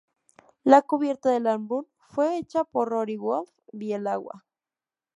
La 0.63 0.81
cubierta 0.81 1.29
del 1.29 1.45
álbum 1.45 1.85
fue 2.09 2.39
hecha 2.39 2.63
por 2.63 2.89
Rory 2.89 3.17
Wolf-Bielawa. 3.17 4.43